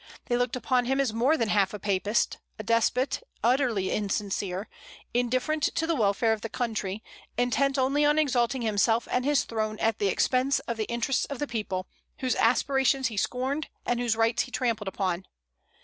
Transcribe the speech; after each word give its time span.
They 0.25 0.35
looked 0.35 0.55
upon 0.55 0.85
him 0.85 0.99
as 0.99 1.13
more 1.13 1.37
than 1.37 1.49
half 1.49 1.75
a 1.75 1.79
Papist, 1.79 2.39
a 2.57 2.63
despot, 2.63 3.21
utterly 3.43 3.91
insincere, 3.91 4.67
indifferent 5.13 5.61
to 5.75 5.85
the 5.85 5.93
welfare 5.93 6.33
of 6.33 6.41
the 6.41 6.49
country, 6.49 7.03
intent 7.37 7.77
only 7.77 8.03
on 8.03 8.17
exalting 8.17 8.63
himself 8.63 9.07
and 9.11 9.23
his 9.25 9.43
throne 9.43 9.77
at 9.77 9.99
the 9.99 10.07
expense 10.07 10.57
of 10.61 10.77
the 10.77 10.85
interests 10.85 11.25
of 11.25 11.37
the 11.37 11.45
people, 11.45 11.87
whose 12.17 12.35
aspirations 12.37 13.09
he 13.09 13.15
scorned 13.15 13.67
and 13.85 13.99
whose 13.99 14.15
rights 14.15 14.41
he 14.41 14.51
trampled 14.51 14.87
upon. 14.87 15.27